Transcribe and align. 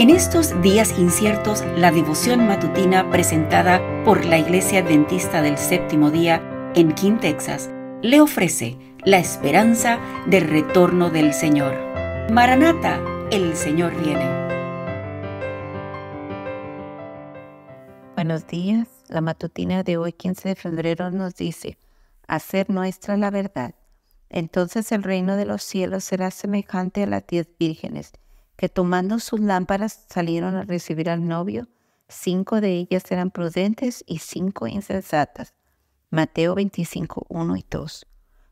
En 0.00 0.08
estos 0.08 0.62
días 0.62 0.98
inciertos, 0.98 1.62
la 1.76 1.90
devoción 1.90 2.46
matutina 2.46 3.10
presentada 3.10 3.82
por 4.02 4.24
la 4.24 4.38
Iglesia 4.38 4.80
Adventista 4.80 5.42
del 5.42 5.58
Séptimo 5.58 6.10
Día 6.10 6.40
en 6.74 6.94
King, 6.94 7.18
Texas, 7.20 7.68
le 8.00 8.22
ofrece 8.22 8.78
la 9.04 9.18
esperanza 9.18 9.98
del 10.24 10.48
retorno 10.48 11.10
del 11.10 11.34
Señor. 11.34 11.74
Maranata, 12.32 12.98
el 13.30 13.54
Señor 13.54 13.94
viene. 14.02 14.24
Buenos 18.14 18.46
días. 18.46 18.88
La 19.08 19.20
matutina 19.20 19.82
de 19.82 19.98
hoy, 19.98 20.14
15 20.14 20.48
de 20.48 20.54
febrero, 20.54 21.10
nos 21.10 21.34
dice, 21.34 21.76
hacer 22.26 22.70
nuestra 22.70 23.18
la 23.18 23.30
verdad. 23.30 23.74
Entonces 24.30 24.92
el 24.92 25.02
reino 25.02 25.36
de 25.36 25.44
los 25.44 25.62
cielos 25.62 26.04
será 26.04 26.30
semejante 26.30 27.02
a 27.02 27.06
las 27.06 27.26
diez 27.26 27.46
vírgenes 27.58 28.14
que 28.60 28.68
tomando 28.68 29.18
sus 29.20 29.40
lámparas 29.40 30.04
salieron 30.10 30.54
a 30.54 30.64
recibir 30.64 31.08
al 31.08 31.26
novio. 31.26 31.66
Cinco 32.10 32.60
de 32.60 32.74
ellas 32.74 33.10
eran 33.10 33.30
prudentes 33.30 34.04
y 34.06 34.18
cinco 34.18 34.66
insensatas. 34.66 35.54
Mateo 36.10 36.54
25, 36.54 37.24
1 37.30 37.56
y 37.56 37.64
2. 37.70 38.06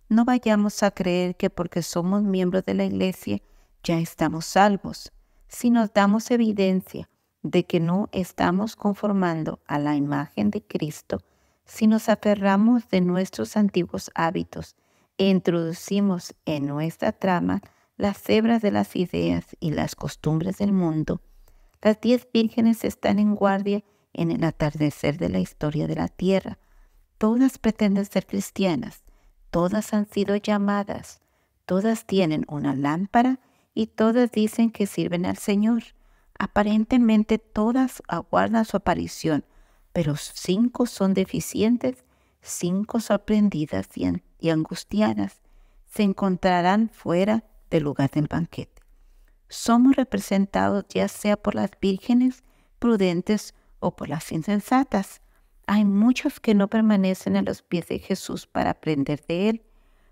No 0.09 0.25
vayamos 0.25 0.83
a 0.83 0.93
creer 0.93 1.37
que 1.37 1.51
porque 1.51 1.83
somos 1.83 2.23
miembros 2.23 2.65
de 2.65 2.73
la 2.73 2.87
iglesia 2.87 3.43
ya 3.85 3.99
estamos 3.99 4.47
salvos. 4.47 5.13
Si 5.47 5.69
nos 5.69 5.93
damos 5.93 6.31
evidencia 6.31 7.11
de 7.43 7.67
que 7.67 7.79
no 7.79 8.09
estamos 8.13 8.77
conformando 8.77 9.61
a 9.67 9.79
la 9.79 9.95
imagen 9.95 10.51
de 10.51 10.63
Cristo, 10.63 11.21
si 11.67 11.87
nos 11.87 12.09
aferramos 12.09 12.89
de 12.89 13.03
nuestros 13.03 13.59
antiguos 13.59 14.11
hábitos 14.15 14.75
e 15.19 15.29
introducimos 15.29 16.35
en 16.47 16.67
nuestra 16.67 17.13
trama 17.13 17.61
las 17.99 18.23
cebras 18.23 18.63
de 18.63 18.71
las 18.71 18.97
ideas 18.97 19.45
y 19.61 19.73
las 19.73 19.95
costumbres 19.95 20.57
del 20.59 20.73
mundo, 20.73 21.21
las 21.83 22.01
diez 22.01 22.27
vírgenes 22.33 22.85
están 22.85 23.19
en 23.19 23.35
guardia 23.35 23.85
en 24.13 24.31
el 24.31 24.43
atardecer 24.45 25.19
de 25.19 25.29
la 25.29 25.41
historia 25.41 25.87
de 25.87 25.97
la 25.97 26.09
tierra. 26.09 26.59
Todas 27.19 27.59
pretenden 27.59 28.05
ser 28.05 28.27
cristianas, 28.27 29.03
todas 29.51 29.93
han 29.93 30.09
sido 30.09 30.37
llamadas, 30.37 31.21
todas 31.67 32.07
tienen 32.07 32.45
una 32.49 32.75
lámpara 32.75 33.41
y 33.75 33.89
todas 33.89 34.33
dicen 34.33 34.71
que 34.71 34.87
sirven 34.87 35.27
al 35.27 35.37
Señor. 35.37 35.83
Aparentemente 36.39 37.39
todas 37.39 38.03
aguardan 38.07 38.65
su 38.65 38.77
aparición, 38.77 39.45
pero 39.93 40.17
cinco 40.17 40.87
son 40.87 41.15
deficientes, 41.15 42.05
cinco 42.41 43.01
sorprendidas 43.01 43.89
y, 43.97 44.51
angustiadas. 44.51 45.41
Se 45.87 46.05
encontrarán 46.05 46.91
fuera 46.91 47.45
del 47.71 47.85
lugar 47.85 48.11
del 48.11 48.27
banquete. 48.27 48.83
Somos 49.49 49.97
representados 49.97 50.85
ya 50.89 51.09
sea 51.09 51.37
por 51.37 51.55
las 51.55 51.71
vírgenes 51.81 52.45
prudentes 52.79 53.55
o 53.81 53.97
por 53.97 54.09
las 54.09 54.31
insensatas. 54.33 55.21
Hay 55.67 55.85
muchos 55.85 56.41
que 56.41 56.55
no 56.55 56.69
permanecen 56.69 57.37
a 57.37 57.43
los 57.43 57.63
pies 57.63 57.89
de 57.89 57.99
Jesús 57.99 58.47
para 58.47 58.71
aprender 58.71 59.23
de 59.27 59.49
Él. 59.49 59.63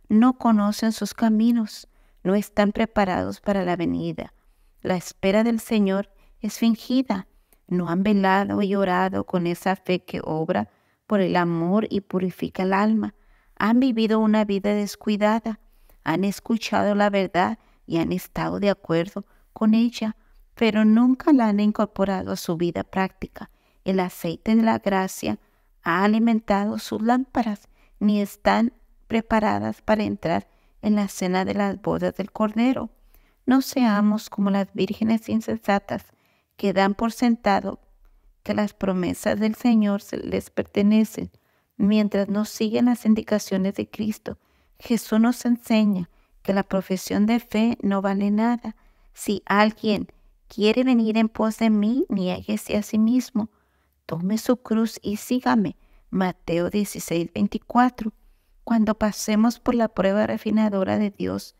No 0.09 0.39
conocen 0.39 0.93
sus 0.93 1.15
caminos, 1.15 1.89
no 2.23 2.35
están 2.35 2.73
preparados 2.73 3.41
para 3.41 3.65
la 3.65 3.77
venida. 3.77 4.33
La 4.83 4.97
espera 4.97 5.45
del 5.45 5.61
Señor 5.61 6.11
es 6.41 6.59
fingida. 6.59 7.27
No 7.69 7.89
han 7.89 8.03
velado 8.03 8.63
y 8.63 8.75
orado 8.75 9.25
con 9.25 9.47
esa 9.47 9.77
fe 9.77 10.05
que 10.05 10.21
obra 10.23 10.69
por 11.07 11.21
el 11.21 11.37
amor 11.37 11.87
y 11.91 12.01
purifica 12.03 12.63
el 12.63 12.73
alma. 12.73 13.15
Han 13.59 13.81
vivido 13.81 14.21
una 14.21 14.45
vida 14.45 14.73
descuidada 14.75 15.61
han 16.07 16.23
escuchado 16.23 16.95
la 16.95 17.11
verdad 17.11 17.59
y 17.85 17.97
han 17.97 18.13
estado 18.13 18.61
de 18.61 18.71
acuerdo 18.71 19.27
con 19.53 19.75
ella, 19.75 20.15
pero 20.55 20.85
nunca 20.85 21.33
la 21.33 21.49
han 21.49 21.59
incorporado 21.59 22.31
a 22.31 22.37
su 22.37 22.57
vida 22.57 22.85
práctica. 22.85 23.51
El 23.85 23.99
aceite 23.99 24.55
de 24.55 24.63
la 24.63 24.79
gracia 24.79 25.41
ha 25.83 26.05
alimentado 26.05 26.79
sus 26.79 27.03
lámparas, 27.03 27.69
ni 27.99 28.21
están 28.21 28.73
preparadas 29.09 29.83
para 29.83 30.05
entrar 30.05 30.47
en 30.81 30.95
la 30.95 31.09
cena 31.09 31.45
de 31.45 31.55
las 31.55 31.83
bodas 31.83 32.15
del 32.15 32.31
Cordero. 32.31 32.91
No 33.45 33.61
seamos 33.61 34.31
como 34.31 34.51
las 34.51 34.73
vírgenes 34.75 35.29
insensatas 35.29 36.05
que 36.57 36.73
dan 36.73 36.95
por 36.95 37.11
sentado 37.11 37.81
que 38.45 38.55
las 38.55 38.75
promesas 38.75 39.41
del 39.41 39.57
Señor 39.57 40.03
les 40.23 40.51
pertenecen, 40.51 41.33
mientras 41.77 42.29
no 42.29 42.45
siguen 42.45 42.85
las 42.85 43.05
indicaciones 43.07 43.75
de 43.75 43.91
Cristo 43.91 44.39
Jesús 44.79 45.21
nos 45.21 45.45
enseña 45.45 46.11
que 46.43 46.53
la 46.53 46.63
profesión 46.63 47.27
de 47.27 47.41
fe 47.41 47.79
no 47.83 48.03
vale 48.03 48.31
nada. 48.31 48.77
Si 49.15 49.43
alguien 49.47 50.09
quiere 50.49 50.85
venir 50.85 51.17
en 51.17 51.29
pos 51.29 51.59
de 51.59 51.71
mí, 51.71 52.07
niéguese 52.09 52.77
a 52.77 52.83
sí 52.83 52.99
mismo, 52.99 53.51
tome 54.07 54.39
su 54.39 54.57
cruz 54.57 54.99
y 55.03 55.17
sígame. 55.17 55.77
Mateo 56.11 56.71
16, 56.71 57.33
24. 57.35 58.13
Cuando 58.65 58.95
pasemos 58.95 59.59
por 59.59 59.75
la 59.75 59.89
prueba 59.89 60.27
refinadora 60.27 60.99
de 60.99 61.11
Dios, 61.11 61.55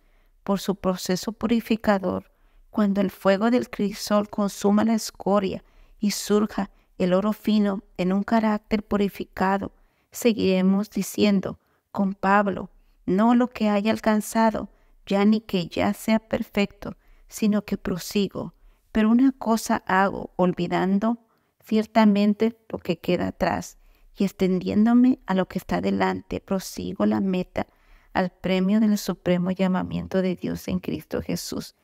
por 0.45 0.61
su 0.61 0.77
proceso 0.77 1.33
purificador, 1.33 2.31
cuando 2.71 3.01
el 3.01 3.11
fuego 3.11 3.51
del 3.51 3.69
crisol 3.71 4.29
consuma 4.29 4.85
la 4.85 4.95
escoria 4.95 5.65
y 5.99 6.13
surja 6.13 6.71
el 6.99 7.13
oro 7.13 7.33
fino 7.33 7.83
en 7.97 8.13
un 8.13 8.23
carácter 8.23 8.85
purificado, 8.85 9.73
seguiremos 10.11 10.91
diciendo 10.91 11.59
con 11.91 12.15
Pablo, 12.15 12.71
no 13.07 13.35
lo 13.35 13.49
que 13.49 13.69
haya 13.69 13.93
alcanzado, 13.93 14.69
ya 15.07 15.25
ni 15.25 15.41
que 15.41 15.69
ya 15.69 15.95
sea 15.95 16.19
perfecto, 16.19 16.97
sino 17.29 17.65
que 17.65 17.79
prosigo. 17.79 18.55
Pero 18.93 19.11
una 19.11 19.33
cosa 19.33 19.83
hago, 19.87 20.33
olvidando 20.37 21.19
ciertamente 21.65 22.57
lo 22.69 22.79
que 22.79 22.99
queda 22.99 23.29
atrás 23.29 23.79
y 24.17 24.25
extendiéndome 24.25 25.21
a 25.27 25.35
lo 25.35 25.47
que 25.47 25.59
está 25.59 25.81
delante, 25.81 26.41
prosigo 26.41 27.07
la 27.07 27.21
meta 27.21 27.67
al 28.13 28.31
premio 28.31 28.81
del 28.81 28.97
supremo 28.97 29.51
llamamiento 29.51 30.23
de 30.23 30.37
Dios 30.37 30.69
en 30.69 30.79
Cristo 30.81 31.21
Jesús. 31.21 31.75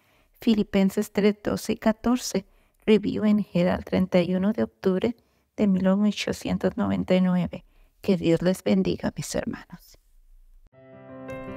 Filipenses 0.41 1.13
3, 1.13 1.37
12 1.45 1.73
y 1.73 1.77
14. 1.77 2.47
Review 2.87 3.25
en 3.25 3.47
Herald 3.53 3.85
31 3.85 4.53
de 4.53 4.63
octubre 4.65 5.17
de 5.57 5.67
1899. 5.67 7.65
Que 8.01 8.17
Dios 8.17 8.43
les 8.43 8.65
bendiga, 8.65 9.13
mis 9.15 9.35
hermanos. 9.35 9.92